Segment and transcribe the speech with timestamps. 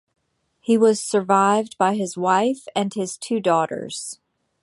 [0.59, 4.19] He was survived by his wife and his two daughters.